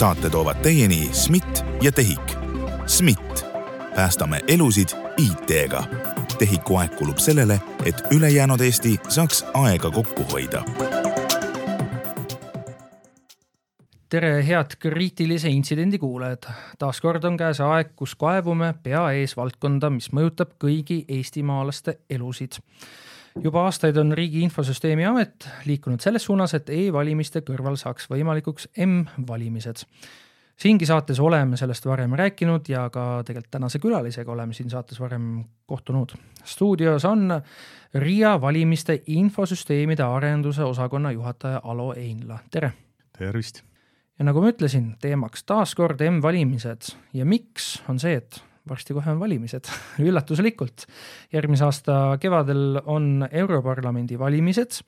[0.00, 2.32] saate toovad teieni SMIT ja TEHIK.
[2.86, 3.44] SMIT,
[3.94, 5.82] päästame elusid IT-ga.
[6.38, 10.64] TEHIK-u aeg kulub sellele, et ülejäänud Eesti saaks aega kokku hoida
[14.10, 16.48] tere, head kriitilise intsidendi kuulajad.
[16.78, 22.58] taas kord on käes aeg, kus kaevume pea ees valdkonda, mis mõjutab kõigi eestimaalaste elusid.
[23.38, 29.84] Juba aastaid on Riigi Infosüsteemi Amet liikunud selles suunas, et e-valimiste kõrval saaks võimalikuks M-valimised.
[30.60, 35.44] siingi saates oleme sellest varem rääkinud ja ka tegelikult tänase külalisega oleme siin saates varem
[35.66, 36.12] kohtunud.
[36.44, 37.40] stuudios on
[37.94, 42.72] RIA valimiste infosüsteemide arenduse osakonna juhataja Alo Einla, tere!
[43.18, 43.62] tervist!
[44.18, 49.12] ja nagu ma ütlesin, teemaks taas kord M-valimised ja miks, on see, et varsti kohe
[49.12, 49.70] on valimised
[50.08, 50.86] üllatuslikult.
[51.32, 54.82] järgmise aasta kevadel on Europarlamendi valimised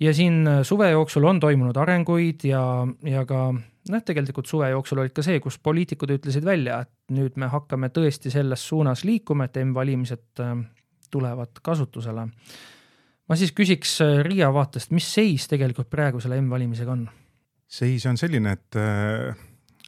[0.00, 2.62] ja siin suve jooksul on toimunud arenguid ja,
[3.06, 3.52] ja ka
[3.90, 7.90] noh, tegelikult suve jooksul olid ka see, kus poliitikud ütlesid välja, et nüüd me hakkame
[7.94, 10.54] tõesti selles suunas liikuma, et M-valimised äh,
[11.10, 12.28] tulevad kasutusele.
[13.28, 17.08] ma siis küsiks äh, Riia vaatest, mis seis tegelikult praegu selle M-valimisega on
[17.72, 19.32] seis on selline, et äh,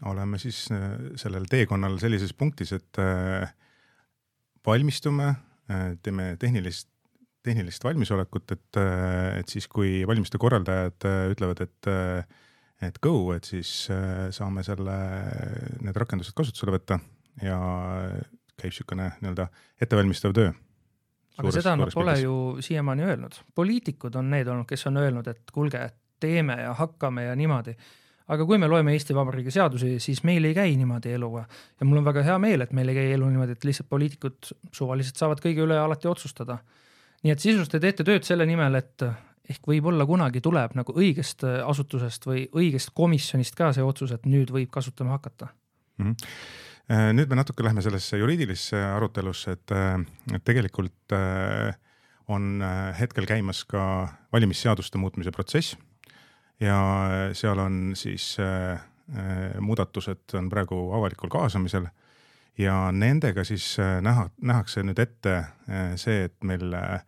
[0.02, 3.46] oleme siis äh, sellel teekonnal sellises punktis, et äh,
[4.66, 6.88] valmistume äh,, teeme tehnilist,
[7.44, 8.78] tehnilist valmisolekut, et
[9.38, 11.88] et siis, kui valimiste korraldajad ütlevad, et
[12.84, 13.90] et go, et siis
[14.32, 14.94] saame selle,
[15.84, 16.96] need rakendused kasutusele võtta
[17.44, 17.58] ja
[18.56, 19.46] käib niisugune nii-öelda
[19.82, 20.54] ettevalmistav töö.
[21.36, 22.24] aga suures, seda nad pole pildis.
[22.24, 25.84] ju siiamaani öelnud, poliitikud on need olnud, kes on öelnud, et kuulge,
[26.20, 27.76] teeme ja hakkame ja niimoodi.
[28.32, 32.00] Aga kui me loeme Eesti Vabariigi seadusi, siis meil ei käi niimoodi eluga ja mul
[32.00, 35.42] on väga hea meel, et meil ei käi elu niimoodi, et lihtsalt poliitikud suvaliselt saavad
[35.44, 36.58] kõige üle alati otsustada.
[37.24, 39.04] nii et sisuliselt te teete tööd selle nimel, et
[39.50, 44.52] ehk võib-olla kunagi tuleb nagu õigest asutusest või õigest komisjonist ka see otsus, et nüüd
[44.52, 45.50] võib kasutama hakata
[45.98, 46.14] mm.
[46.14, 47.16] -hmm.
[47.20, 49.76] nüüd me natuke lähme sellesse juriidilisse arutelusse, et,
[50.32, 51.76] et tegelikult äh,
[52.28, 52.64] on
[52.96, 55.76] hetkel käimas ka valimisseaduste muutmise protsess
[56.64, 56.78] ja
[57.36, 58.80] seal on siis äh,
[59.12, 61.86] äh, muudatused on praegu avalikul kaasamisel.
[62.58, 67.00] Ja nendega siis äh, näha, nähakse nüüd ette äh, see, et meil äh,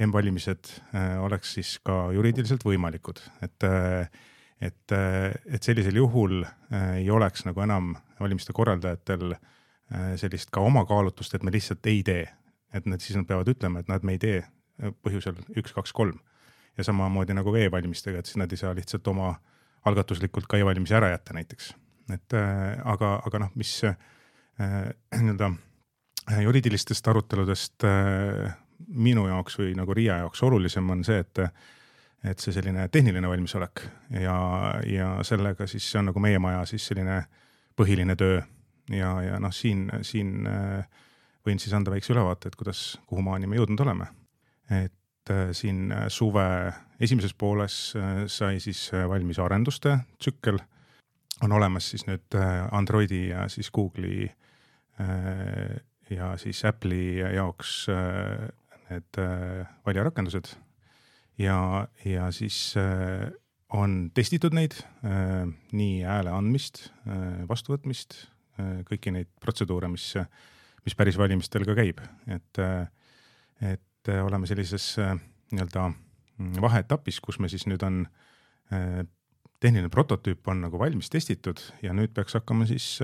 [0.00, 4.10] M-valimised äh, oleks siis ka juriidiliselt võimalikud, et äh,
[4.60, 10.60] et, äh, et sellisel juhul äh, ei oleks nagu enam valimiste korraldajatel äh, sellist ka
[10.60, 12.28] oma kaalutlust, et me lihtsalt ei tee.
[12.72, 14.42] et nad siis nad peavad ütlema, et näed, me ei tee
[15.02, 16.20] põhjusel üks, kaks, kolm
[16.80, 19.34] ja samamoodi nagu e-valimistega, et siis nad ei saa lihtsalt oma
[19.88, 21.74] algatuslikult ka e-valimisi ära jätta näiteks.
[22.10, 23.96] et äh, aga, aga noh, mis äh,
[25.14, 25.52] nii-öelda
[26.32, 28.54] äh, juriidilistest aruteludest äh,
[28.88, 31.44] minu jaoks või nagu Riia jaoks olulisem on see, et
[32.24, 33.80] et see selline tehniline valmisolek
[34.20, 34.34] ja,
[34.84, 37.22] ja sellega siis see on nagu meie maja siis selline
[37.80, 38.42] põhiline töö
[38.92, 40.84] ja, ja noh, siin, siin äh,
[41.46, 44.10] võin siis anda väikse ülevaate, et kuidas, kuhu maani me jõudnud oleme.
[44.70, 44.94] et
[45.52, 50.58] siin äh, suve esimeses pooles äh, sai siis valmis arenduste tsükkel.
[51.42, 52.36] on olemas siis nüüd
[52.70, 54.28] Androidi ja siis Google'i
[56.10, 57.86] ja siis Apple'i jaoks
[58.90, 59.20] need
[59.86, 60.52] valijarakendused.
[61.38, 62.74] ja, ja siis
[63.72, 64.76] on testitud neid,
[65.72, 66.90] nii hääle andmist,
[67.48, 68.26] vastuvõtmist,
[68.90, 70.12] kõiki neid protseduure, mis,
[70.84, 72.60] mis päris valimistel ka käib, et,
[73.64, 75.16] et et äh, oleme sellises äh,
[75.52, 78.02] nii-öelda mm, vaheetapis, kus me siis nüüd on,
[78.72, 79.02] äh,
[79.60, 82.94] tehniline prototüüp on nagu valmis testitud ja nüüd peaks hakkama siis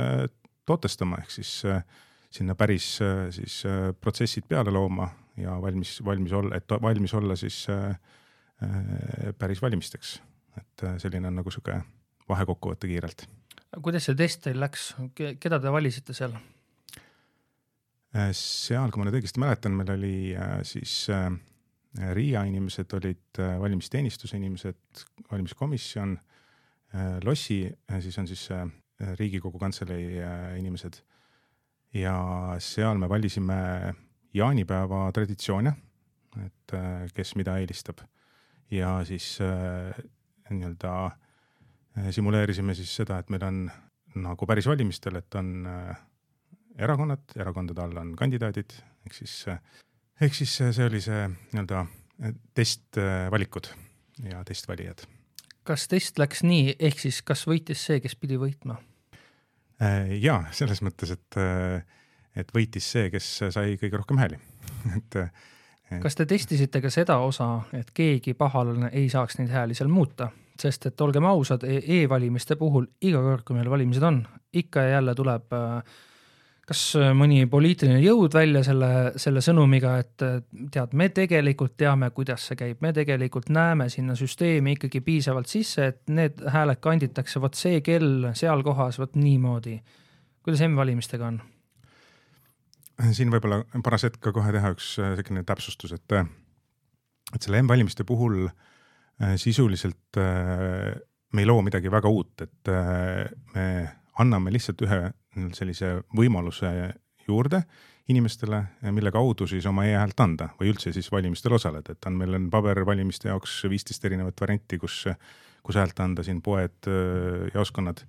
[0.66, 1.50] tootestama, ehk siis
[2.32, 2.86] sinna päris
[3.36, 3.58] siis
[4.00, 7.66] protsessid peale looma ja valmis, valmis olla, et valmis olla siis
[9.38, 10.16] päris valimisteks.
[10.56, 11.76] et selline on nagu sihuke
[12.28, 13.28] vahekokkuvõte kiirelt.
[13.82, 16.32] kuidas see test teil läks, keda te valisite seal?
[18.14, 21.28] Äh, seal, kui ma nüüd õigesti mäletan, meil oli äh, siis äh,
[22.14, 26.18] Riia inimesed olid valimisteenistuse inimesed, valimiskomisjon,
[27.24, 27.62] Lossi,
[28.04, 28.42] siis on siis
[29.18, 30.20] Riigikogu Kantselei
[30.58, 30.98] inimesed.
[31.96, 32.14] ja
[32.60, 33.56] seal me valisime
[34.36, 35.72] jaanipäeva traditsioone,
[36.44, 36.76] et
[37.16, 38.04] kes mida eelistab.
[38.70, 40.92] ja siis nii-öelda
[42.10, 43.70] simuleerisime siis seda, et meil on
[44.28, 45.66] nagu päris valimistel, et on
[46.78, 48.76] erakonnad, erakondade all on kandidaadid,
[49.06, 49.34] ehk siis,
[50.20, 51.84] ehk siis see oli see nii-öelda
[52.54, 53.70] testvalikud
[54.30, 55.04] ja testvalijad.
[55.64, 58.78] kas test läks nii, ehk siis kas võitis see, kes pidi võitma?
[59.82, 61.40] Äh, ja selles mõttes, et,
[62.36, 64.40] et võitis see, kes sai kõige rohkem hääli
[64.96, 66.00] et, et....
[66.02, 70.30] kas te testisite ka seda osa, et keegi pahalane ei saaks neid hääli seal muuta?
[70.56, 74.22] sest et olgem ausad e, e-valimiste puhul iga kord, kui meil valimised on,
[74.56, 75.98] ikka ja jälle tuleb äh,
[76.66, 76.80] kas
[77.14, 78.88] mõni poliitiline jõud välja selle,
[79.22, 80.22] selle sõnumiga, et
[80.74, 85.92] tead, me tegelikult teame, kuidas see käib, me tegelikult näeme sinna süsteemi ikkagi piisavalt sisse,
[85.92, 89.78] et need hääled kanditakse vot see kell seal kohas, vot niimoodi.
[90.42, 91.38] kuidas M-valimistega on?
[93.12, 96.16] siin võib-olla paras hetk ka kohe teha üks selline täpsustus, et,
[97.34, 100.96] et selle M-valimiste puhul äh, sisuliselt äh,
[101.32, 103.66] me ei loo midagi väga uut, et äh, me
[104.22, 105.00] anname lihtsalt ühe
[105.56, 106.70] sellise võimaluse
[107.28, 107.62] juurde
[108.08, 108.60] inimestele,
[108.94, 112.46] mille kaudu siis oma e-häält anda või üldse siis valimistel osaleda, et on, meil on
[112.50, 115.00] pabervalimiste jaoks viisteist erinevat varianti, kus,
[115.66, 116.86] kus häält anda siin poed,
[117.54, 118.04] jaoskonnad.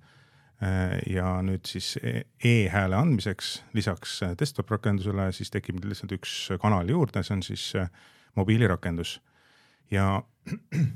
[1.06, 7.22] ja nüüd siis e, e-hääle andmiseks lisaks desktop rakendusele siis tekib lihtsalt üks kanal juurde,
[7.22, 7.66] see on siis
[8.34, 9.20] mobiilirakendus
[9.90, 10.22] ja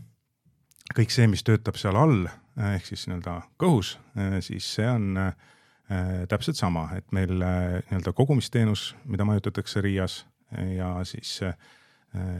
[0.99, 2.27] kõik see, mis töötab seal all
[2.59, 3.95] ehk siis nii-öelda kõhus,
[4.45, 5.31] siis see on äh,
[6.29, 10.23] täpselt sama, et meil äh, nii-öelda kogumisteenus, mida majutatakse RIA-s
[10.77, 11.57] ja siis äh,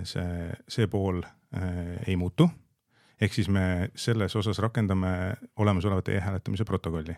[0.05, 1.23] see, see pool
[2.07, 2.49] ei muutu.
[3.21, 7.15] ehk siis me selles osas rakendame olemasolevat e-hääletamise protokolli.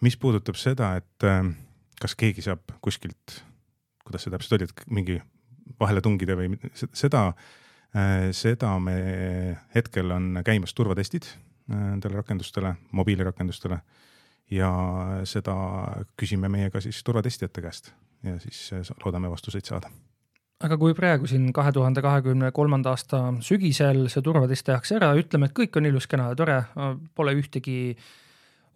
[0.00, 1.26] mis puudutab seda, et
[2.00, 3.42] kas keegi saab kuskilt,
[4.04, 5.20] kuidas see täpselt oli, et mingi
[5.80, 6.56] vahele tungida või
[6.92, 7.32] seda,
[8.32, 8.96] seda me
[9.74, 11.28] hetkel on käimas turvatestid
[11.70, 13.80] nendele rakendustele, mobiilirakendustele.
[14.50, 14.70] Ja
[15.28, 15.56] seda
[16.18, 17.92] küsime meie ka siis turvatestijate käest
[18.26, 19.90] ja siis loodame vastuseid saada
[20.64, 25.48] aga kui praegu siin kahe tuhande kahekümne kolmanda aasta sügisel see turvatest tehakse ära, ütleme,
[25.48, 26.58] et kõik on ilus, kena ja tore,
[27.16, 27.94] pole ühtegi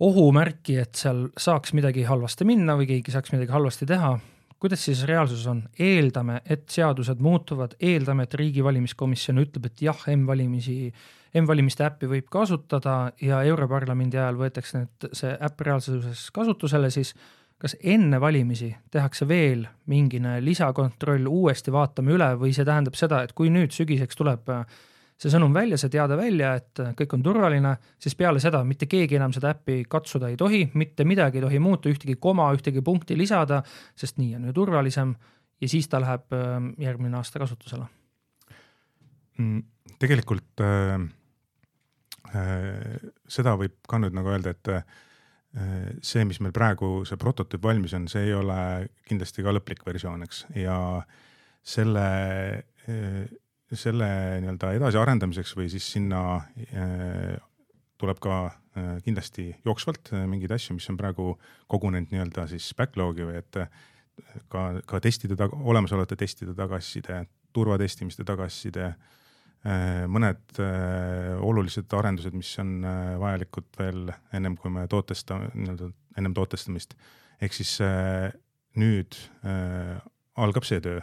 [0.05, 4.15] ohumärki, et seal saaks midagi halvasti minna või keegi saaks midagi halvasti teha.
[4.65, 5.61] Kuidas siis reaalsuses on?
[5.79, 10.79] eeldame, et seadused muutuvad, eeldame, et riigi valimiskomisjon ütleb, et jah, M-valimisi
[11.35, 17.11] M-valimiste äppi võib kasutada ja Europarlamendi ajal võetakse need, see äpp reaalsuses kasutusele, siis
[17.61, 23.35] kas enne valimisi tehakse veel mingine lisakontroll, uuesti vaatame üle või see tähendab seda, et
[23.37, 24.65] kui nüüd sügiseks tuleb äh,
[25.21, 28.89] see sõnum välja, see teade välja, et äh, kõik on turvaline, siis peale seda mitte
[28.91, 32.83] keegi enam seda äppi katsuda ei tohi, mitte midagi ei tohi muuta, ühtegi koma, ühtegi
[32.85, 33.63] punkti lisada,
[33.97, 35.15] sest nii on ju turvalisem
[35.63, 36.57] ja siis ta läheb äh,
[36.87, 37.91] järgmine aasta kasutusele.
[39.39, 39.63] Mm,
[40.03, 41.05] tegelikult äh
[42.35, 44.83] Äh, seda võib ka nüüd nagu öelda, et äh,
[46.03, 48.59] see, mis meil praegu see prototüüp valmis on, see ei ole
[49.07, 50.77] kindlasti ka lõplik versioon, eks, ja
[51.75, 52.07] selle,
[52.89, 53.21] äh,
[53.79, 54.09] selle
[54.43, 56.21] nii-öelda edasiarendamiseks või siis sinna
[58.01, 58.39] tuleb ka
[59.05, 61.35] kindlasti jooksvalt mingeid asju, mis on praegu
[61.71, 63.59] kogunenud nii-öelda siis backlog'i või et
[64.51, 67.23] ka, ka testide, olemasolevate testide tagasiside,
[67.55, 68.93] turvatestimiste tagasiside
[69.65, 75.89] Äh, mõned äh, olulised arendused, mis on äh, vajalikud veel ennem kui me tootesta-, nii-öelda
[76.21, 76.93] ennem tootestamist.
[77.43, 77.73] ehk siis
[78.79, 79.17] nüüd
[80.39, 81.01] algab see töö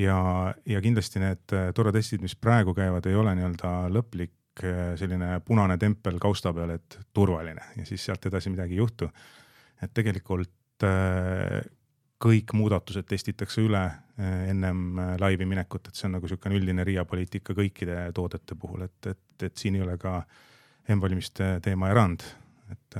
[0.00, 0.18] ja,
[0.66, 4.64] ja kindlasti need turvatestid, mis praegu käivad, ei ole nii-öelda lõplik
[5.00, 9.08] selline punane tempel kausta peal, et turvaline ja siis sealt edasi midagi ei juhtu.
[9.80, 10.84] et tegelikult
[12.20, 13.82] kõik muudatused testitakse üle
[14.20, 19.12] ennem laivi minekut, et see on nagu niisugune üldine RIA poliitika kõikide toodete puhul, et,
[19.14, 20.20] et, et siin ei ole ka
[20.90, 22.24] M-valimiste teema erand,
[22.72, 22.98] et,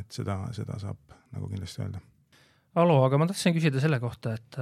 [0.00, 2.00] et seda, seda saab nagu kindlasti öelda.
[2.80, 4.58] Alo, aga ma tahtsin küsida selle kohta, et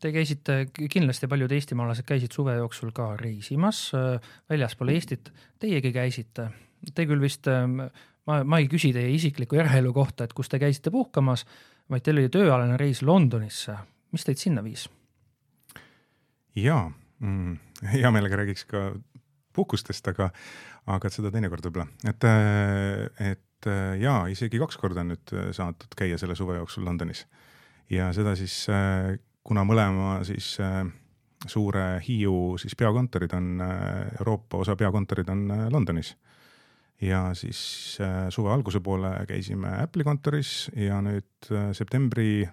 [0.00, 3.90] te käisite, kindlasti paljud eestimaalased käisid suve jooksul ka reisimas
[4.50, 6.50] väljaspool Eestit, teiegi käisite,
[6.94, 10.92] te küll vist, ma, ma ei küsi teie isikliku eraelu kohta, et kus te käisite
[10.94, 11.46] puhkamas
[11.92, 13.76] vaid teil oli tööalane reis Londonisse.
[14.12, 14.86] mis teid sinna viis?
[16.56, 16.86] jaa
[17.20, 17.58] mm,,
[17.92, 18.88] hea meelega räägiks ka
[19.56, 20.30] puhkustest, aga,
[20.86, 22.26] aga seda teinekord võib-olla, et,
[23.24, 23.68] et
[24.00, 27.26] jaa, isegi kaks korda on nüüd saadud käia selle suve jooksul Londonis.
[27.90, 28.64] ja seda siis,
[29.46, 30.56] kuna mõlema siis
[31.46, 33.60] suure Hiiu siis peakontorid on,
[34.18, 36.16] Euroopa osa peakontorid on Londonis
[37.00, 42.46] ja siis äh, suve alguse poole käisime Apple'i kontoris ja nüüd äh, septembri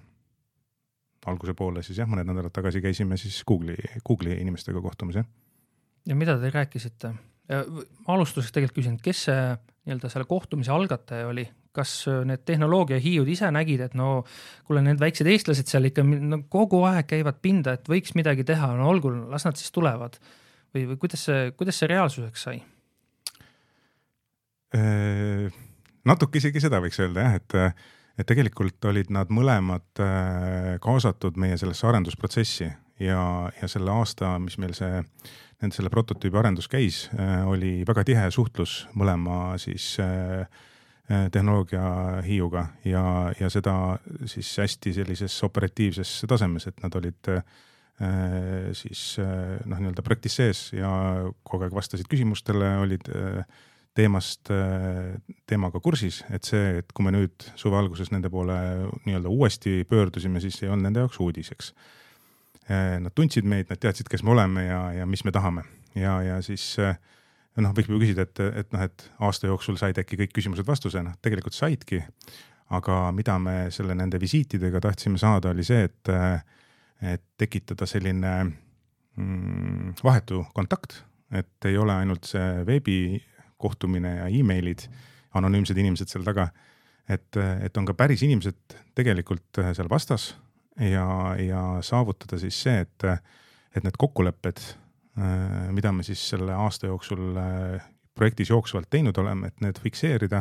[1.26, 5.30] alguse poole siis jah, mõned nädalad tagasi käisime siis Google'i, Google'i inimestega kohtumas, jah.
[6.06, 7.14] ja mida te rääkisite?
[8.08, 9.40] alustuseks tegelikult küsin, kes see
[9.84, 14.24] nii-öelda selle kohtumise algataja oli, kas äh, need tehnoloogiahiiud ise nägid, et no
[14.68, 18.74] kuule, need väiksed eestlased seal ikka no, kogu aeg käivad pinda, et võiks midagi teha,
[18.78, 20.20] no olgu, las nad siis tulevad.
[20.74, 22.62] või, või kuidas see, kuidas see reaalsuseks sai?
[24.78, 25.50] Äh,
[26.06, 27.58] natuke isegi seda võiks öelda jah, et,
[28.18, 32.70] et tegelikult olid nad mõlemad äh, kaasatud meie sellesse arendusprotsessi
[33.02, 33.24] ja,
[33.62, 35.02] ja selle aasta, mis meil see,
[35.62, 37.08] nende selle prototüübi arendus käis,
[37.50, 39.94] oli väga tihe suhtlus mõlema siis
[41.08, 41.84] tehnoloogia
[42.24, 43.04] hiiuga ja,
[43.40, 43.74] ja seda
[44.26, 47.30] siis hästi sellises operatiivses tasemes, et nad olid
[48.74, 50.90] siis noh, nii-öelda projektis sees ja
[51.46, 53.12] kogu aeg vastasid küsimustele, olid
[53.94, 54.50] teemast,
[55.46, 58.56] teemaga kursis, et see, et kui me nüüd suve alguses nende poole
[59.04, 61.74] nii-öelda uuesti pöördusime, siis ei olnud nende jaoks uudiseks.
[63.04, 65.68] Nad tundsid meid, nad teadsid, kes me oleme ja, ja mis me tahame
[66.00, 66.72] ja, ja siis
[67.62, 71.04] noh, võiks ju küsida, et, et noh, et aasta jooksul said äkki kõik küsimused vastuse,
[71.06, 72.04] noh tegelikult saidki.
[72.74, 76.10] aga mida me selle nende visiitidega tahtsime saada, oli see, et,
[77.02, 78.32] et tekitada selline
[79.16, 83.22] mm, vahetu kontakt, et ei ole ainult see veebi
[83.58, 84.88] kohtumine ja emailid,
[85.38, 86.50] anonüümsed inimesed seal taga.
[87.10, 90.32] et, et on ka päris inimesed tegelikult seal vastas
[90.80, 93.06] ja, ja saavutada siis see, et,
[93.76, 94.62] et need kokkulepped,
[95.16, 97.36] mida me siis selle aasta jooksul
[98.18, 100.40] projektis jooksvalt teinud oleme, et need fikseerida,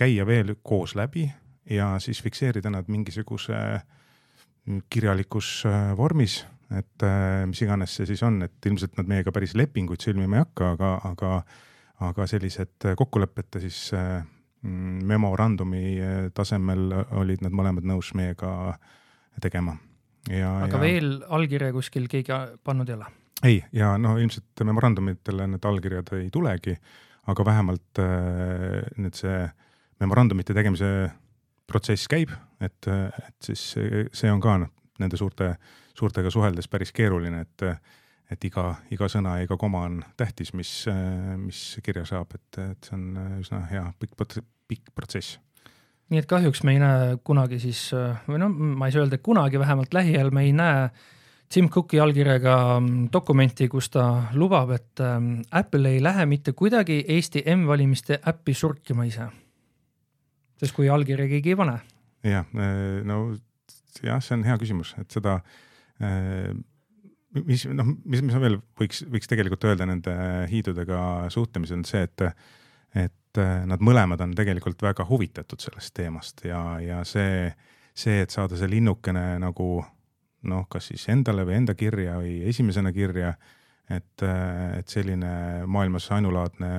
[0.00, 1.26] käia veel koos läbi
[1.68, 3.58] ja siis fikseerida nad mingisuguse
[4.88, 5.50] kirjalikus
[5.96, 6.38] vormis,
[6.72, 7.04] et
[7.46, 10.92] mis iganes see siis on, et ilmselt nad meiega päris lepinguid sõlmima ei hakka, aga,
[11.12, 11.32] aga
[12.04, 14.20] aga sellised kokkulepete siis äh,
[14.62, 18.76] mm, memorandumi äh, tasemel olid nad mõlemad nõus meiega
[19.42, 19.76] tegema.
[20.28, 20.82] ja, aga ja...
[20.82, 23.08] veel allkirja kuskil keegi pannud ei ole?
[23.44, 26.76] Ei, ja no ilmselt memorandumitele need allkirjad ei tulegi,
[27.26, 29.44] aga vähemalt äh, nüüd see
[30.00, 31.10] memorandumite tegemise
[31.66, 32.30] protsess käib,
[32.62, 33.62] et, et siis
[34.14, 35.54] see on ka noh, nende suurte,
[35.96, 37.70] suurtega suheldes päris keeruline, et
[38.26, 40.70] et iga, iga sõna ja iga koma on tähtis, mis,
[41.38, 44.16] mis kirja saab, et, et see on üsna hea pikk,
[44.66, 45.36] pikk protsess.
[46.10, 47.84] nii et kahjuks me ei näe kunagi siis
[48.26, 50.88] või no ma ei saa öelda, et kunagi, vähemalt lähiajal me ei näe
[51.52, 52.56] Tim Cooki allkirjaga
[53.12, 59.06] dokumenti, kus ta lubab, et ähm, Apple ei lähe mitte kuidagi Eesti M-valimiste äppi surkima
[59.06, 59.28] ise.
[60.58, 61.80] sest kui allkirja keegi ei pane.
[62.24, 62.46] jah,
[63.04, 63.36] no
[64.02, 65.40] jah, see on hea küsimus, et seda
[67.44, 70.14] mis noh, mis, mis veel võiks, võiks tegelikult öelda nende
[70.50, 71.00] hiidudega
[71.32, 72.24] suhtlemisel on see, et,
[72.96, 77.50] et nad mõlemad on tegelikult väga huvitatud sellest teemast ja, ja see,
[77.92, 79.80] see, et saada see linnukene nagu
[80.48, 83.34] noh, kas siis endale või enda kirja või esimesena kirja,
[83.90, 86.70] et, et selline maailmas ainulaadne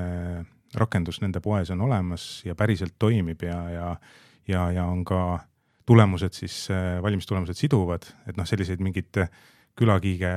[0.78, 3.92] rakendus nende poes on olemas ja päriselt toimib ja, ja,
[4.48, 5.40] ja, ja on ka
[5.88, 6.66] tulemused siis,
[7.02, 9.22] valimistulemused siduvad, et noh, selliseid mingeid
[9.78, 10.32] külakiige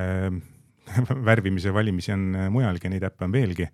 [1.30, 3.66] värvimise valimisi on mujalgi, neid äppe on veelgi,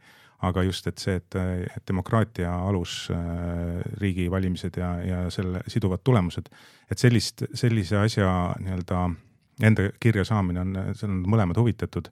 [0.45, 6.51] aga just, et see, et demokraatia alus, äh, riigi valimised ja, ja selle siduvad tulemused,
[6.91, 8.29] et sellist, sellise asja
[8.61, 9.07] nii-öelda
[9.63, 12.11] enda kirja saamine on, see on mõlemad huvitatud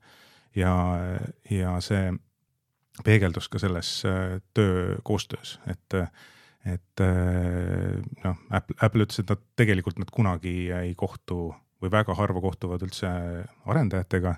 [0.57, 0.75] ja,
[1.51, 2.13] ja see
[3.05, 5.99] peegeldus ka selles äh, töö koostöös, et,
[6.65, 7.05] et
[8.25, 11.51] noh, Apple, Apple ütles, et nad tegelikult nad kunagi ei kohtu
[11.83, 13.09] või väga harva kohtuvad üldse
[13.67, 14.37] arendajatega.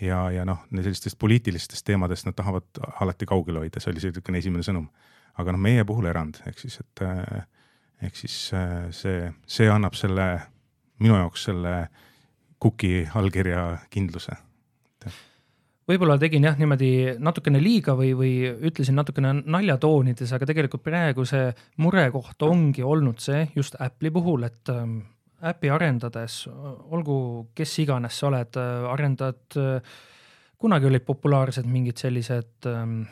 [0.00, 4.64] ja, ja noh, sellistest poliitilistest teemadest nad tahavad alati kaugel hoida, see oli niisugune esimene
[4.66, 4.88] sõnum.
[5.36, 7.04] aga noh, meie puhul erand, ehk siis, et
[8.02, 8.38] ehk siis
[8.90, 10.26] see, see annab selle,
[11.00, 11.74] minu jaoks selle
[12.62, 14.36] Cooki allkirja kindluse.
[15.88, 18.34] Võib-olla tegin jah, niimoodi natukene liiga või, või
[18.70, 21.48] ütlesin natukene naljatoonides, aga tegelikult praegu see
[21.82, 24.70] murekoht ongi olnud see just Apple'i puhul, et
[25.42, 27.16] äppi arendades, olgu
[27.58, 28.60] kes iganes sa oled,
[28.92, 29.58] arendad,
[30.62, 33.02] kunagi olid populaarsed mingid sellised ähm,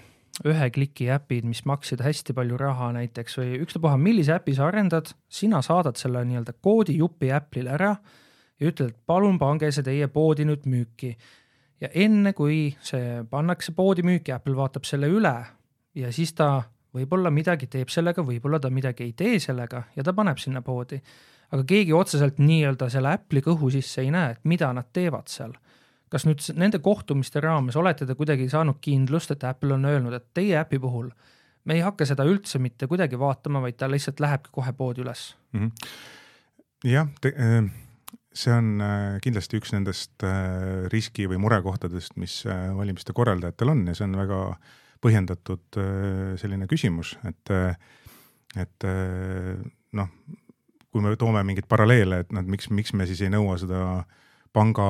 [0.47, 5.11] ühe kliki äpid, mis maksid hästi palju raha näiteks või ükstapuha, millise äpi sa arendad,
[5.26, 7.97] sina saadad selle nii-öelda koodijupi Apple'ile ära
[8.61, 11.17] ja ütled, et palun pange see teie poodi nüüd müüki.
[11.81, 15.35] ja enne, kui see pannakse poodi müüki, Apple vaatab selle üle
[15.95, 16.62] ja siis ta
[16.95, 21.00] võib-olla midagi teeb sellega, võib-olla ta midagi ei tee sellega ja ta paneb sinna poodi
[21.50, 25.57] aga keegi otseselt nii-öelda selle Apple'i kõhu sisse ei näe, et mida nad teevad seal.
[26.11, 30.25] kas nüüd nende kohtumiste raames olete te kuidagi saanud kindlust, et Apple on öelnud, et
[30.35, 31.11] teie äpi puhul
[31.64, 35.37] me ei hakka seda üldse mitte kuidagi vaatama, vaid ta lihtsalt lähebki kohe poodi üles
[35.52, 35.93] mm -hmm.?
[36.90, 37.71] jah, äh,
[38.35, 43.97] see on äh, kindlasti üks nendest äh, riski või murekohtadest, mis valimiste korraldajatel on ja
[43.99, 44.43] see on väga
[45.01, 45.79] põhjendatud
[46.37, 47.51] selline küsimus, et,
[48.61, 48.85] et
[49.97, 50.11] noh,
[50.93, 53.81] kui me toome mingeid paralleele, et noh, miks, miks me siis ei nõua seda
[54.53, 54.87] panga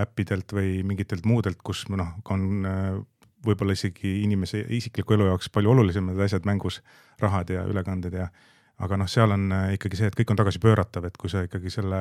[0.00, 2.94] äppidelt või mingitelt muudelt, kus noh, on äh,
[3.44, 6.80] võib-olla isegi inimese isikliku elu jaoks palju olulisemad asjad mängus,
[7.20, 8.30] rahad ja ülekanded ja
[8.84, 11.72] aga noh, seal on äh, ikkagi see, et kõik on tagasipööratav, et kui sa ikkagi
[11.72, 12.00] selle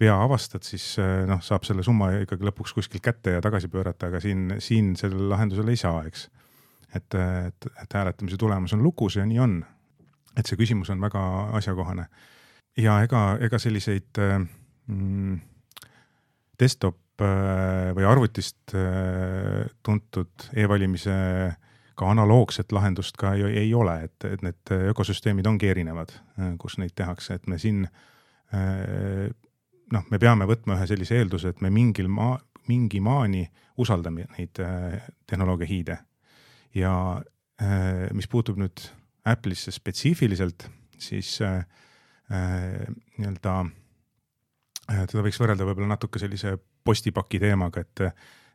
[0.00, 0.94] vea avastad, siis
[1.28, 5.30] noh, saab selle summa ikkagi lõpuks kuskilt kätte ja tagasi pöörata, aga siin, siin sellel
[5.32, 6.28] lahendusel ei saa, eks.
[6.94, 9.58] et, et, et hääletamise tulemus on lukus ja nii on.
[10.36, 11.22] et see küsimus on väga
[11.56, 12.06] asjakohane.
[12.76, 14.20] ja ega, ega selliseid
[14.86, 15.38] mm,
[16.60, 17.00] desktop
[17.96, 18.74] või arvutist
[19.82, 21.14] tuntud e-valimise
[21.96, 26.12] ka analoogset lahendust ka ju ei ole, et, et need ökosüsteemid ongi erinevad,
[26.60, 27.86] kus neid tehakse, et me siin
[29.92, 32.38] noh, me peame võtma ühe sellise eelduse, et me mingil maa,
[32.70, 33.44] mingi maani
[33.78, 34.58] usaldame neid
[35.26, 35.98] tehnoloogia hiide.
[36.74, 36.92] ja
[38.12, 38.82] mis puutub nüüd
[39.26, 40.66] Apple'isse spetsiifiliselt,
[40.98, 41.38] siis
[42.28, 43.54] nii-öelda
[44.86, 48.04] teda võiks võrrelda võib-olla natuke sellise postipaki teemaga, et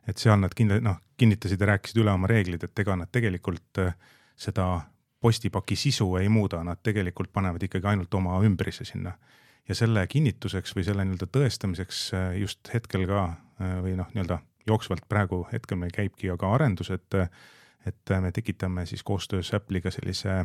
[0.08, 3.82] et seal nad kindla-, noh, kinnitasid ja rääkisid üle oma reeglid, et ega nad tegelikult
[3.82, 3.94] äh,
[4.38, 4.66] seda
[5.22, 9.14] postipaki sisu ei muuda, nad tegelikult panevad ikkagi ainult oma ümbrise sinna.
[9.68, 14.40] Ja selle kinnituseks või selle nii-öelda tõestamiseks äh, just hetkel ka äh, või noh, nii-öelda
[14.68, 17.18] jooksvalt praegu hetkel meil käibki ju ka arendus, et,
[17.86, 20.44] et me tekitame siis koostöös Apple'iga sellise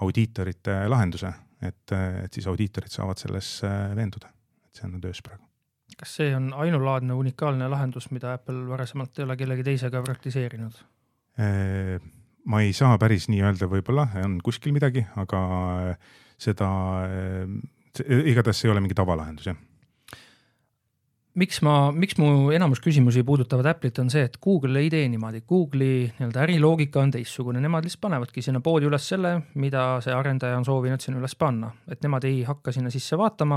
[0.00, 1.32] audiitorite lahenduse,
[1.62, 3.58] et, et siis audiitorid saavad selles
[3.96, 4.32] veenduda,
[4.68, 5.52] et see on töös praegu
[5.98, 10.80] kas see on ainulaadne unikaalne lahendus, mida Apple varasemalt ei ole kellegi teisega praktiseerinud?
[11.40, 12.02] Äh,
[12.44, 15.42] ma ei saa päris nii öelda, võib-olla on kuskil midagi, aga
[16.40, 16.68] seda,
[17.06, 17.54] äh,
[18.00, 19.58] igatahes see ei ole mingi tavalahendus, jah.
[21.32, 25.40] Miks ma, miks mu enamus küsimusi puudutavad Apple'it, on see, et Google ei tee niimoodi,
[25.48, 30.58] Google'i nii-öelda äriloogika on teistsugune, nemad lihtsalt panevadki sinna poodi üles selle, mida see arendaja
[30.60, 33.56] on soovinud sinna üles panna, et nemad ei hakka sinna sisse vaatama.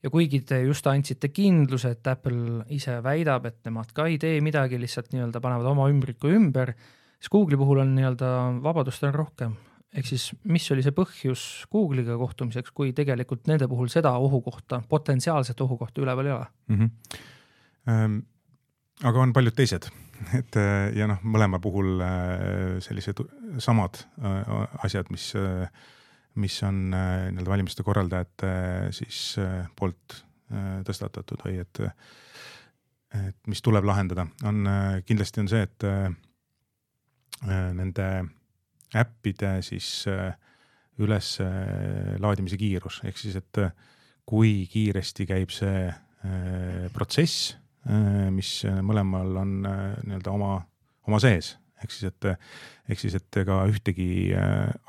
[0.00, 4.38] Ja kuigi te just andsite kindluse, et Apple ise väidab, et nemad ka ei tee
[4.40, 6.72] midagi, lihtsalt nii-öelda panevad oma ümbriku ümber,
[7.18, 8.30] siis Google'i puhul on nii-öelda
[8.62, 9.58] vabadust on rohkem.
[9.96, 15.60] Ehk siis, mis oli see põhjus Google'iga kohtumiseks, kui tegelikult nende puhul seda ohukohta, potentsiaalset
[15.66, 16.78] ohukohta üleval ei ole mm?
[16.78, 17.18] -hmm.
[17.88, 18.18] Ähm,
[19.02, 19.88] aga on paljud teised,
[20.40, 23.22] et äh, ja noh, mõlema puhul äh, sellised
[23.58, 25.32] samad äh, asjad, mis
[26.34, 28.50] mis on nii-öelda valimiste korraldajate
[28.94, 29.34] siis
[29.76, 30.14] poolt
[30.86, 31.80] tõstatatud või et,
[33.18, 34.62] et mis tuleb lahendada, on
[35.06, 35.86] kindlasti on see, et
[37.74, 38.06] nende
[38.96, 40.04] äppide siis
[41.00, 43.60] üleslaadimise kiirus, ehk siis, et
[44.28, 45.88] kui kiiresti käib see
[46.92, 47.54] protsess,
[48.34, 48.50] mis
[48.84, 50.58] mõlemal on nii-öelda oma,
[51.08, 54.34] oma sees, ehk siis, et ehk siis, et ega ühtegi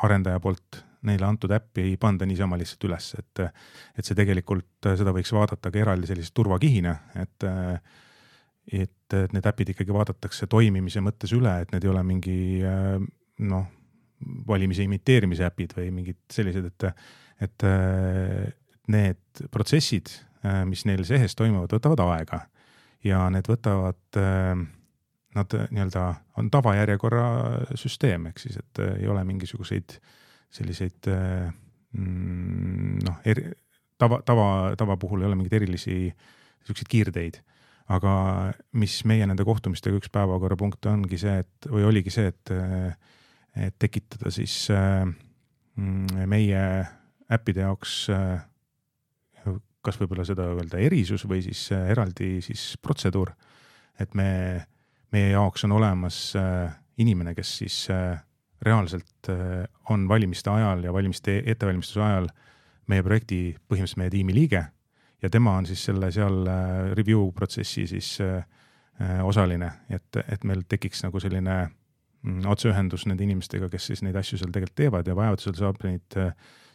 [0.04, 3.44] arendaja poolt neile antud äppi ei panda niisama lihtsalt üles, et,
[3.98, 7.48] et see tegelikult, seda võiks vaadata ka eraldi sellise turvakihina, et,
[8.84, 12.38] et need äpid ikkagi vaadatakse toimimise mõttes üle, et need ei ole mingi
[13.50, 13.66] noh,
[14.48, 17.06] valimise imiteerimise äpid või mingid sellised, et,
[17.48, 17.66] et
[18.92, 20.12] need protsessid,
[20.68, 22.44] mis neil sees toimuvad, võtavad aega
[23.06, 24.20] ja need võtavad
[25.36, 26.06] nad nii-öelda
[26.42, 27.26] on tavajärjekorra
[27.80, 29.96] süsteem, ehk siis, et ei ole mingisuguseid
[30.52, 31.08] selliseid
[31.96, 33.22] noh,
[34.02, 34.48] tava, tava,
[34.80, 35.96] tava puhul ei ole mingeid erilisi
[36.68, 37.42] siukseid kiirteid.
[37.92, 38.12] aga
[38.80, 42.52] mis meie nende kohtumistega üks päevakorrapunkt ongi see, et või oligi see, et,
[43.56, 46.64] et tekitada siis mm, meie
[47.32, 48.08] äppide jaoks
[49.82, 53.32] kas võib-olla seda öelda erisus või siis eraldi siis protseduur,
[54.00, 54.30] et me,
[55.12, 56.20] meie jaoks on olemas
[57.02, 57.80] inimene, kes siis
[58.62, 62.30] reaalselt äh, on valimiste ajal ja valimiste ettevalmistuse ajal
[62.92, 64.64] meie projekti põhimõtteliselt meie tiimi liige
[65.22, 68.44] ja tema on siis selle seal äh, review protsessi siis äh,
[69.26, 71.56] osaline, et, et meil tekiks nagu selline
[72.46, 76.18] otseühendus nende inimestega, kes siis neid asju seal tegelikult teevad ja vajadusel saab neid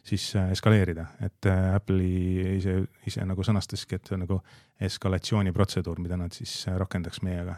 [0.07, 2.77] siis eskaleerida, et Apple'i ise,
[3.11, 4.41] ise nagu sõnastaski, et see on nagu
[4.87, 7.57] eskalatsiooniprotseduur, mida nad siis rakendaks meiega.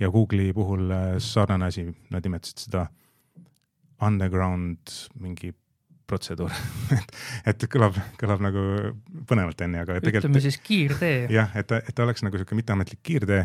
[0.00, 2.86] ja Google'i puhul sarnane asi, nad nimetasid seda
[4.02, 5.52] underground mingi
[6.06, 6.52] protseduur
[6.96, 7.14] et,
[7.50, 8.62] et kõlab, kõlab nagu
[9.28, 10.30] põnevalt onju, aga tegelikult.
[10.30, 11.26] ütleme siis kiirtee.
[11.38, 13.42] jah, et, et ta oleks nagu sihuke mitteametlik kiirtee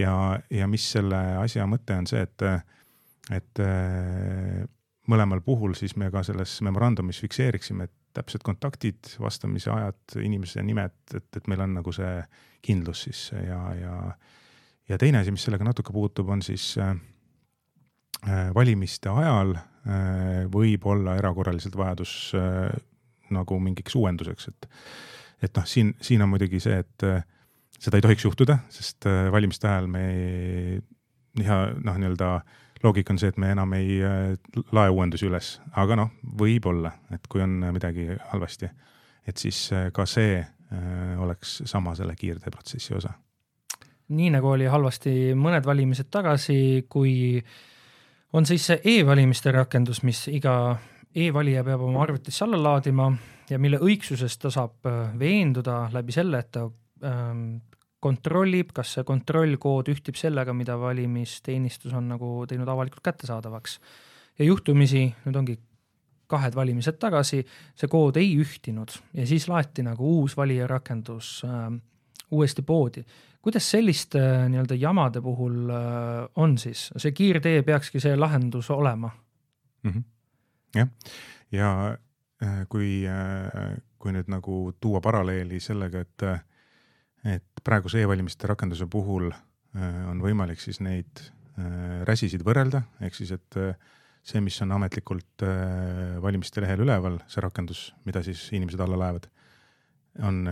[0.00, 0.12] ja,
[0.52, 2.46] ja mis selle asja mõte on see, et,
[3.34, 3.60] et
[5.08, 11.28] mõlemal puhul siis me ka selles memorandumis fikseeriksime täpsed kontaktid, vastamise ajad, inimese nimed, et,
[11.36, 12.14] et meil on nagu see
[12.64, 13.94] kindlus siis ja, ja,
[14.88, 16.94] ja teine asi, mis sellega natuke puutub, on siis äh,
[18.56, 19.56] valimiste ajal
[19.88, 22.68] Äh, võib olla erakorraliselt vajadus äh,
[23.32, 24.66] nagu mingiks uuenduseks, et,
[25.46, 27.22] et noh, siin, siin on muidugi see, et äh,
[27.78, 30.80] seda ei tohiks juhtuda, sest valimiste ajal me ei,
[31.40, 32.32] ja noh, nii-öelda
[32.82, 33.98] loogika on see, et me enam ei
[34.72, 38.68] lae uuendusi üles, aga noh, võib-olla, et kui on midagi halvasti,
[39.26, 40.38] et siis ka see
[41.18, 43.14] oleks sama selle kiirteeprotsessi osa.
[44.08, 47.40] nii nagu oli halvasti mõned valimised tagasi, kui
[48.32, 50.76] on siis see e-valimiste rakendus, mis iga
[51.14, 53.08] e-valija peab oma arvutisse alla laadima
[53.50, 54.88] ja mille õigsusest ta saab
[55.18, 56.66] veenduda läbi selle, et ta
[57.04, 57.60] ähm,
[58.00, 63.80] kontrollib, kas see kontrollkood ühtib sellega, mida valimisteenistus on nagu teinud avalikult kättesaadavaks.
[64.38, 65.58] ja juhtumisi, nüüd ongi
[66.28, 67.42] kahed valimised tagasi,
[67.74, 71.72] see kood ei ühtinud ja siis laeti nagu uus valijarakendus äh,
[72.30, 73.04] uuesti poodi.
[73.42, 79.10] kuidas selliste äh, nii-öelda jamade puhul äh, on siis, see kiirtee peakski see lahendus olema
[79.82, 79.90] mm?
[79.90, 80.02] -hmm.
[80.74, 80.88] jah,
[81.52, 81.96] ja
[82.42, 86.44] äh, kui äh,, kui nüüd nagu tuua paralleeli sellega, et äh,
[87.28, 93.32] et praeguse e-valimiste rakenduse puhul äh, on võimalik siis neid äh, räsisid võrrelda, ehk siis,
[93.36, 93.74] et äh,
[94.26, 95.44] see, mis on ametlikult
[96.20, 99.28] valimiste lehel üleval, see rakendus, mida siis inimesed alla laevad,
[100.26, 100.42] on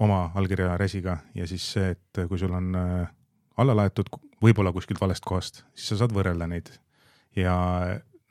[0.00, 4.08] oma allkirja räsiga ja siis see, et kui sul on alla laetud
[4.40, 6.70] võib-olla kuskilt valest kohast, siis sa saad võrrelda neid.
[7.36, 7.52] ja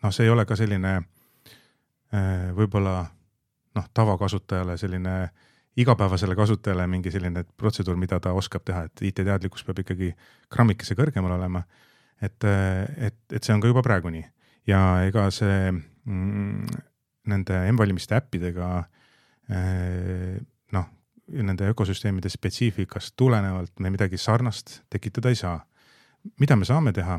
[0.02, 0.96] noh, see ei ole ka selline
[2.58, 2.96] võib-olla
[3.78, 9.64] noh, tavakasutajale selline äh, igapäevasele kasutajale mingi selline protseduur, mida ta oskab teha, et IT-teadlikkus
[9.68, 10.12] peab ikkagi
[10.52, 11.64] grammikese kõrgemal olema.
[12.22, 12.44] et,
[12.98, 14.26] et, et see on ka juba praegu nii
[14.70, 16.68] ja ega see mm,
[17.32, 18.68] nende M-valimiste äppidega
[19.50, 20.38] eh,
[20.76, 20.90] noh,
[21.32, 25.60] nende ökosüsteemide spetsiifikast tulenevalt me midagi sarnast tekitada ei saa.
[26.40, 27.18] mida me saame teha,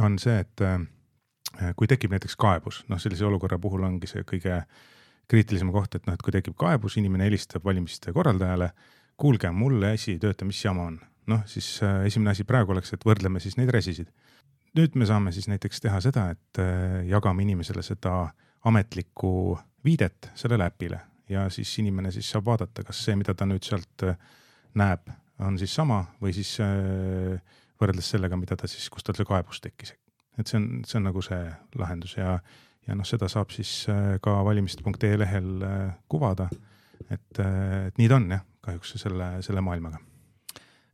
[0.00, 4.56] on see, et eh, kui tekib näiteks kaebus, noh sellise olukorra puhul ongi see kõige
[4.56, 4.66] äh,
[5.30, 8.70] kriitilisem koht, et noh, et kui tekib kaebus, inimene helistab valimiste korraldajale,
[9.20, 10.98] kuulge, mul asi ei tööta, mis jama on?
[11.30, 14.08] noh, siis äh, esimene asi praegu oleks, et võrdleme siis neid resisid.
[14.74, 18.32] nüüd me saame siis näiteks teha seda, et äh, jagame inimesele seda
[18.66, 20.98] ametlikku viidet sellele äpile
[21.30, 24.18] ja siis inimene siis saab vaadata, kas see, mida ta nüüd sealt äh,
[24.74, 26.56] näeb, on siis sama või siis
[27.80, 29.94] võrreldes sellega, mida ta siis, kus tal see kaebus tekkis.
[30.38, 31.40] et see on, see on nagu see
[31.78, 32.40] lahendus ja
[32.90, 36.48] ja noh, seda saab siis äh, ka valimiste.ee lehel äh, kuvada.
[37.08, 40.00] et, äh, et nii ta on jah, kahjuks selle, selle maailmaga.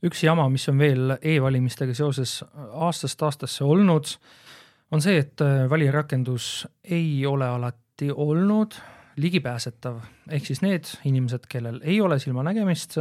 [0.07, 2.39] üks jama, mis on veel e-valimistega seoses
[2.73, 4.13] aastast aastasse olnud,
[4.93, 8.77] on see, et valijarakendus ei ole alati olnud
[9.17, 9.97] ligipääsetav,
[10.31, 12.99] ehk siis need inimesed, kellel ei ole silmanägemist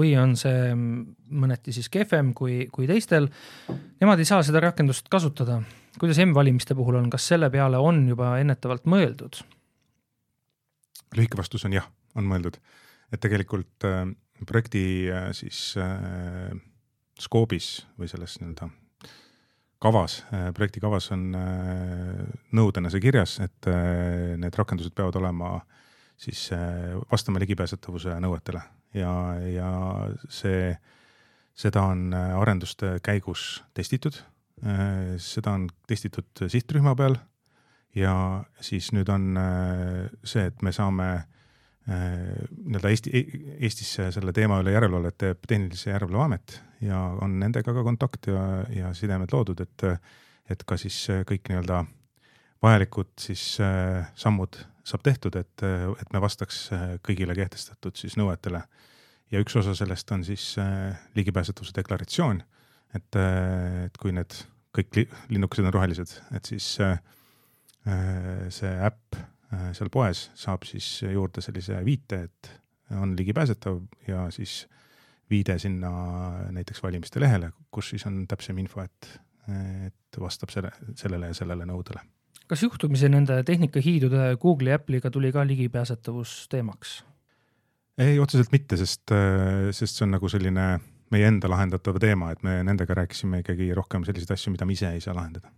[0.00, 3.28] või on see mõneti siis kehvem kui, kui teistel,
[4.00, 5.60] nemad ei saa seda rakendust kasutada
[5.98, 9.42] kuidas M-valimiste puhul on, kas selle peale on juba ennetavalt mõeldud?
[11.16, 12.60] lühike vastus on jah, on mõeldud,
[13.10, 14.04] et tegelikult äh,
[14.46, 16.52] projekti äh, siis äh,
[17.20, 18.70] skoobis või selles nii-öelda
[19.80, 22.22] kavas äh,, projekti kavas on äh,
[22.56, 25.58] nõudena see kirjas, et äh, need rakendused peavad olema
[26.20, 26.50] siis
[27.08, 28.60] vastama ligipääsetavuse nõuetele.
[28.92, 29.70] Ja, ja
[30.28, 30.74] see,
[31.56, 34.18] seda on arenduste käigus testitud
[35.20, 37.14] seda on testitud sihtrühma peal
[37.96, 38.14] ja
[38.62, 41.28] siis nüüd on äh, see, et me saame äh,
[41.90, 47.74] nii-öelda Eesti, e-, Eestisse selle teema üle järelevalvet teeb Tehnilise Järelevalve Amet ja on nendega
[47.74, 48.44] ka kontakt ja,
[48.74, 49.86] ja sidemed loodud, et,
[50.50, 51.82] et ka siis kõik nii-öelda
[52.62, 53.42] vajalikud siis
[54.20, 56.66] sammud saab tehtud, et, et me vastaks
[57.06, 58.62] kõigile kehtestatud siis nõuetele.
[59.30, 60.54] ja üks osa sellest on siis
[61.16, 62.42] ligipääsetavuse deklaratsioon
[62.94, 64.36] et, äh, et kui need
[64.76, 66.98] kõik linnukesed on rohelised, et siis äh,
[67.88, 69.20] äh, see äpp
[69.74, 72.50] seal poes saab siis juurde sellise viite, et
[72.94, 74.60] on ligipääsetav ja siis
[75.30, 75.90] viide sinna
[76.54, 79.08] näiteks valimiste lehele, kus siis on täpsem info, et,
[79.88, 82.04] et vastab selle, sellele ja sellele nõudele.
[82.46, 87.00] kas juhtumisi nende tehnikahiidude Google'i Apple'iga tuli ka ligipääsetavus teemaks?
[87.98, 89.10] ei, otseselt mitte, sest,
[89.74, 90.68] sest see on nagu selline
[91.10, 94.92] meie enda lahendatav teema, et me nendega rääkisime ikkagi rohkem selliseid asju, mida me ise
[94.94, 95.50] ei saa lahendada.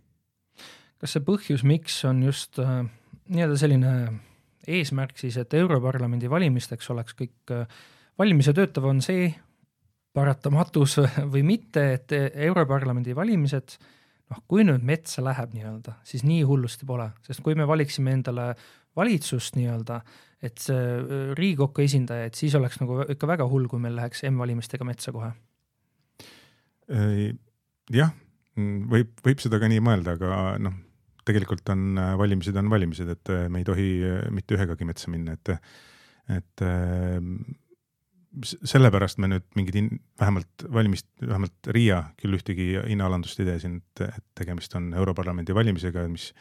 [1.03, 2.85] kas see põhjus, miks on just äh,
[3.27, 3.95] nii-öelda selline
[4.67, 7.65] eesmärk siis, et Europarlamendi valimisteks oleks kõik äh,
[8.19, 9.33] valmis ja töötav, on see
[10.13, 10.99] paratamatus
[11.33, 12.15] või mitte, et
[12.47, 13.77] Europarlamendi valimised
[14.31, 18.53] noh, kui nüüd metsa läheb nii-öelda, siis nii hullusti pole, sest kui me valiksime endale
[18.95, 19.99] valitsust nii-öelda,
[20.43, 24.87] et see äh, Riigikokku esindajaid, siis oleks nagu ikka väga hull, kui meil läheks M-valimistega
[24.87, 25.31] metsa kohe.
[27.95, 28.11] jah,
[28.91, 30.75] võib, võib seda ka nii mõelda, aga noh,
[31.27, 33.89] tegelikult on äh, valimised on valimised, et äh, me ei tohi
[34.35, 35.55] mitte ühegagi metsa minna, et,
[36.33, 36.65] et
[38.43, 43.79] sellepärast me nüüd mingid in, vähemalt valimist, vähemalt Riia küll ühtegi hinnaalandust ei tee siin,
[43.79, 46.31] et, et tegemist on Europarlamendi valimisega, mis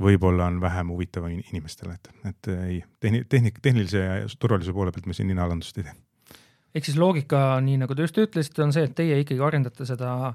[0.00, 5.06] võib-olla on vähem huvitav inimestele, et, et ei, tehni-, tehnik-, tehnilise ja turvalisuse poole pealt
[5.06, 5.94] me siin ninaalandust ei tee.
[6.74, 10.32] ehk siis loogika, nii nagu te just ütlesite, on see, et teie ikkagi arendate seda,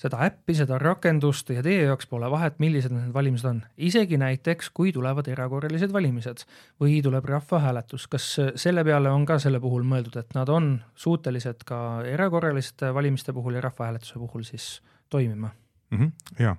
[0.00, 3.60] seda äppi, seda rakendust ja teie jaoks pole vahet, millised need valimised on.
[3.76, 6.46] isegi näiteks, kui tulevad erakorralised valimised
[6.80, 11.68] või tuleb rahvahääletus, kas selle peale on ka selle puhul mõeldud, et nad on suutelised
[11.68, 14.74] ka erakorraliste valimiste puhul ja rahvahääletuse puhul siis
[15.12, 15.52] toimima
[15.90, 15.98] mm?
[15.98, 16.56] -hmm, jaa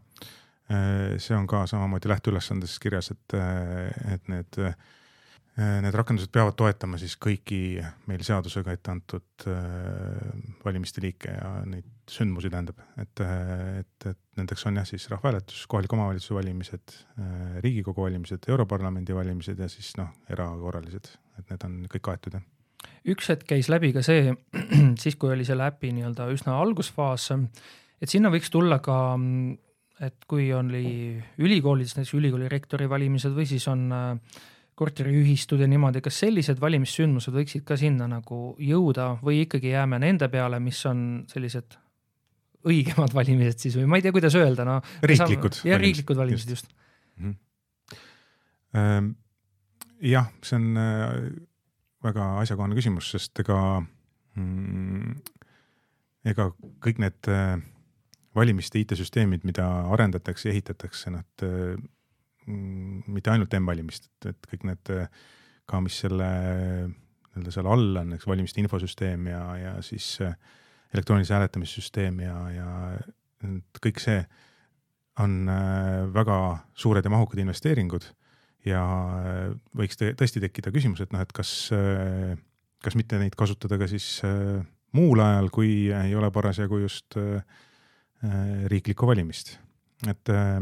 [1.19, 6.97] see on ka samamoodi lähteülesandes kirjas, et, äh, et need, äh, need rakendused peavad toetama
[6.97, 9.47] siis kõiki meil seadusega ette antud
[10.63, 15.95] valimiste liike ja neid sündmusi tähendab, et, et, et nendeks on jah, siis rahvahääletus, kohaliku
[15.95, 16.95] omavalitsuse valimised,
[17.63, 22.43] riigikogu valimised, europarlamendi valimised ja siis noh, erakorralised, et need on kõik kaetud jah.
[23.13, 24.33] Üks hetk käis läbi ka see,
[25.03, 27.29] siis kui oli selle äpi nii-öelda üsna algusfaas,
[28.01, 29.55] et sinna võiks tulla ka mm,
[30.03, 30.87] et kui oli
[31.41, 34.41] ülikoolides näiteks ülikooli rektori valimised või siis on äh,
[34.75, 40.29] korteriühistud ja niimoodi, kas sellised valimissündmused võiksid ka sinna nagu jõuda või ikkagi jääme nende
[40.33, 41.77] peale, mis on sellised
[42.69, 44.79] õigemad valimised siis või ma ei tea, kuidas öelda, no.
[45.03, 45.61] riiklikud.
[45.67, 46.79] jah, riiklikud valimised just, just..
[47.21, 47.35] Mm
[48.73, 49.11] -hmm.
[50.09, 51.11] jah, see on äh,
[52.03, 53.59] väga asjakohane küsimus, sest ega
[54.35, 55.13] mm,,
[56.25, 56.49] ega
[56.83, 57.61] kõik need äh,
[58.35, 64.93] valimiste IT-süsteemid, mida arendatakse ehitatakse, nad mm, mitte ainult M-valimist, et, kõik need
[65.69, 66.29] ka, mis selle
[67.33, 70.17] nii-öelda seal all on, eks valimiste infosüsteem ja, ja siis
[70.93, 72.67] elektroonilise hääletamissüsteem ja, ja
[73.81, 74.19] kõik see
[75.21, 76.37] on äh, väga
[76.77, 78.05] suured ja mahukad investeeringud
[78.65, 78.83] ja
[79.77, 82.33] võiks te, tõesti tekkida küsimus, et noh, et kas, äh,
[82.85, 84.61] kas mitte neid kasutada ka siis äh,
[84.97, 87.72] muul ajal, kui ei ole parasjagu just äh, Äh,
[88.71, 89.57] riiklikku valimist.
[90.07, 90.61] et äh,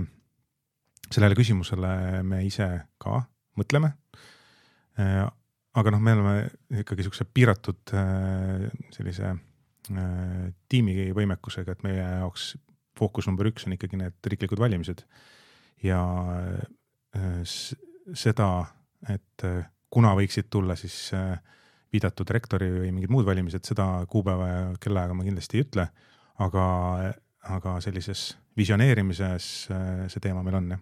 [1.12, 2.68] sellele küsimusele me ise
[3.02, 3.22] ka
[3.58, 3.94] mõtleme.
[5.00, 5.28] Äh,
[5.74, 6.34] aga noh, me oleme
[6.82, 7.94] ikkagi siukse piiratud
[8.92, 9.36] sellise
[10.72, 12.52] tiimi võimekusega, et meie jaoks
[13.00, 15.06] fookus number üks on ikkagi need riiklikud valimised.
[15.82, 16.02] ja
[18.14, 18.50] seda,
[19.10, 19.46] et
[19.90, 21.10] kuna võiksid tulla siis
[21.92, 25.88] viidatud rektori või mingid muud valimised, seda kuupäeva ja kellaaega ma kindlasti ei ütle,
[26.44, 26.66] aga
[27.50, 30.82] aga sellises visioneerimises äh, see teema meil on jah.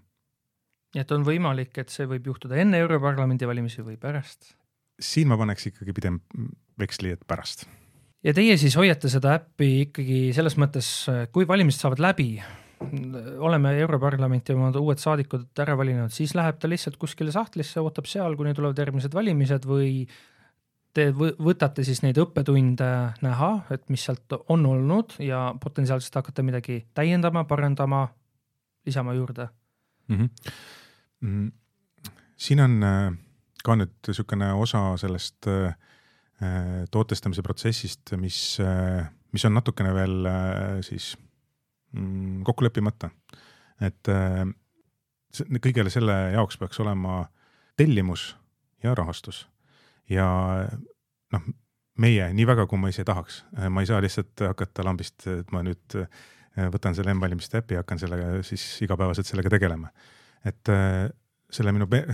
[0.96, 4.54] nii et on võimalik, et see võib juhtuda enne Europarlamendi valimisi või pärast?
[5.00, 6.20] siin ma paneks ikkagi pigem
[6.80, 7.68] veksli, et pärast.
[8.26, 10.90] ja teie siis hoiate seda äppi ikkagi selles mõttes,
[11.32, 12.34] kui valimised saavad läbi,
[13.40, 18.36] oleme Europarlamenti oma uued saadikud ära valinud, siis läheb ta lihtsalt kuskile sahtlisse, ootab seal,
[18.40, 20.06] kuni tulevad järgmised valimised või
[20.94, 22.90] te võtate siis neid õppetunde
[23.24, 28.08] näha, et mis sealt on olnud ja potentsiaalselt hakkate midagi täiendama, parandama,
[28.86, 29.50] lisama juurde
[30.08, 30.30] mm?
[31.24, 31.52] -hmm.
[32.38, 33.14] siin on äh,
[33.64, 35.76] ka nüüd niisugune osa sellest äh,
[36.92, 40.28] tootestamise protsessist, mis, äh, mis on natukene veel
[40.82, 41.18] siis
[41.92, 43.10] mm, kokku leppimata.
[43.82, 44.08] et
[45.64, 47.30] kõigele selle jaoks peaks olema
[47.78, 48.36] tellimus
[48.84, 49.48] ja rahastus
[50.10, 50.28] ja
[51.34, 51.48] noh,
[52.00, 55.62] meie, nii väga kui ma ise tahaks, ma ei saa lihtsalt hakata lambist, et ma
[55.66, 59.92] nüüd äh, võtan selle M-valimiste äpi ja hakkan sellega siis igapäevaselt sellega tegelema.
[60.46, 61.10] et äh,
[61.52, 62.06] selle minu pe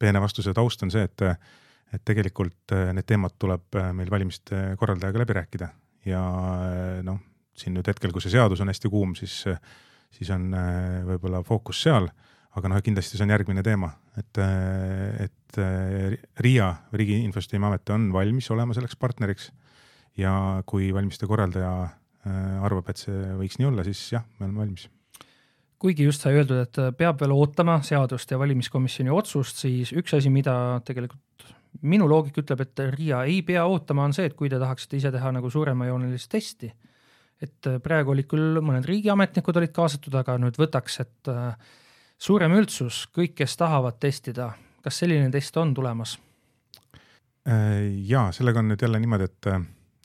[0.00, 1.22] peene vastuse taust on see, et,
[1.92, 5.68] et tegelikult äh, need teemad tuleb meil valimiste korraldajaga läbi rääkida
[6.08, 6.22] ja
[7.04, 7.20] noh,
[7.56, 9.42] siin nüüd hetkel, kui see seadus on hästi kuum, siis,
[10.16, 10.48] siis on
[11.04, 12.08] võib-olla fookus seal
[12.56, 14.40] aga noh, kindlasti see on järgmine teema, et,
[15.26, 19.50] et RIA, Riigi Infosüsteemi Amet on valmis olema selleks partneriks.
[20.18, 24.66] ja kui valimiste korraldaja äh, arvab, et see võiks nii olla, siis jah, me oleme
[24.66, 24.88] valmis
[25.80, 30.28] kuigi just sai öeldud, et peab veel ootama seadust ja valimiskomisjoni otsust, siis üks asi,
[30.32, 30.52] mida
[30.84, 31.46] tegelikult
[31.86, 35.12] minu loogika ütleb, et RIA ei pea ootama, on see, et kui te tahaksite ise
[35.14, 36.70] teha nagu suuremajoonelist testi,
[37.40, 41.54] et praegu olid küll mõned riigiametnikud olid kaasatud, aga nüüd võtaks, et äh,
[42.20, 44.50] suurem üldsus, kõik, kes tahavad testida,
[44.84, 46.16] kas selline test on tulemas?
[47.48, 49.60] Äh, ja sellega on nüüd jälle niimoodi, et äh,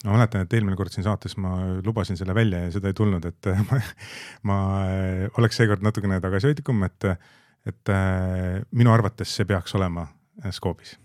[0.05, 3.25] ma mäletan, et eelmine kord siin saates ma lubasin selle välja ja seda ei tulnud,
[3.27, 3.79] et äh, ma,
[4.49, 4.59] ma
[5.39, 7.09] oleks seekord natukene tagasihoidlikum, et,
[7.65, 7.95] et
[8.71, 10.07] minu arvates see peaks olema
[10.55, 10.97] skoobis.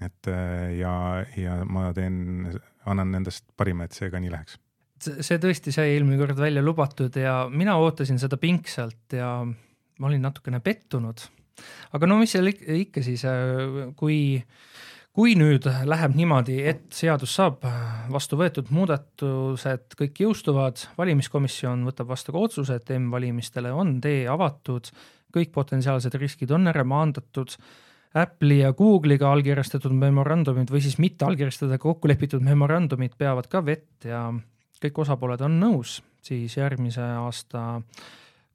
[0.00, 0.30] et
[0.78, 0.92] ja,
[1.36, 2.48] ja ma teen,
[2.86, 4.58] annan endast parima, et see ka nii läheks
[4.98, 10.24] see tõesti sai eelmine kord välja lubatud ja mina ootasin seda pingsalt ja ma olin
[10.26, 11.22] natukene pettunud.
[11.96, 14.38] Aga no mis seal ikka siis, äh, kui,
[15.16, 17.66] kui nüüd läheb niimoodi, et seadus saab
[18.12, 24.92] vastu võetud, muudatused kõik jõustuvad, valimiskomisjon võtab vastu ka otsuse, et M-valimistele on tee avatud,
[25.34, 27.56] kõik potentsiaalsed riskid on ära maandatud,
[28.16, 34.06] Apple'i ja Google'iga allkirjastatud memorandumid või siis mitte allkirjastada kokku lepitud memorandumid peavad ka vett
[34.08, 34.30] ja
[34.80, 37.82] kõik osapooled on nõus, siis järgmise aasta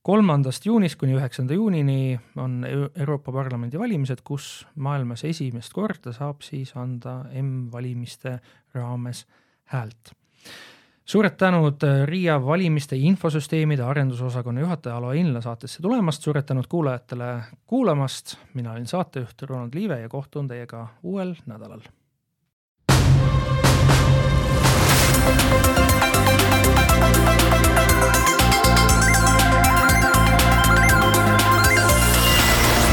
[0.03, 6.73] kolmandast juunist kuni üheksanda juunini on Euroopa Parlamendi valimised, kus maailmas esimest korda saab siis
[6.75, 8.37] anda M-valimiste
[8.75, 9.25] raames
[9.71, 10.11] häält.
[11.05, 18.37] suured tänud Riia valimiste infosüsteemide arendusosakonna juhataja Alo Inla saatesse tulemast, suured tänud kuulajatele kuulamast,
[18.53, 21.81] mina olin saatejuht Ronald Liive ja kohtun teiega uuel nädalal.